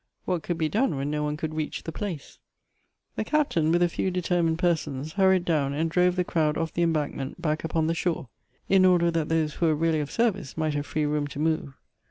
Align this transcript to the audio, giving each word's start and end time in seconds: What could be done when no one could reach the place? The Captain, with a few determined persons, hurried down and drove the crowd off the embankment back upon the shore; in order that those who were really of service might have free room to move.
What 0.25 0.41
could 0.41 0.57
be 0.57 0.67
done 0.67 0.95
when 0.95 1.11
no 1.11 1.21
one 1.21 1.37
could 1.37 1.53
reach 1.53 1.83
the 1.83 1.91
place? 1.91 2.39
The 3.17 3.23
Captain, 3.23 3.71
with 3.71 3.83
a 3.83 3.87
few 3.87 4.09
determined 4.09 4.57
persons, 4.57 5.11
hurried 5.13 5.45
down 5.45 5.73
and 5.73 5.91
drove 5.91 6.15
the 6.15 6.23
crowd 6.23 6.57
off 6.57 6.73
the 6.73 6.81
embankment 6.81 7.39
back 7.39 7.63
upon 7.63 7.85
the 7.85 7.93
shore; 7.93 8.27
in 8.67 8.83
order 8.83 9.11
that 9.11 9.29
those 9.29 9.53
who 9.53 9.67
were 9.67 9.75
really 9.75 9.99
of 9.99 10.09
service 10.09 10.57
might 10.57 10.73
have 10.73 10.87
free 10.87 11.05
room 11.05 11.27
to 11.27 11.37
move. 11.37 11.75